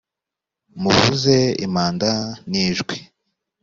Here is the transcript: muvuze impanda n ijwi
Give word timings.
muvuze 0.81 1.35
impanda 1.65 2.09
n 2.49 2.51
ijwi 2.65 2.97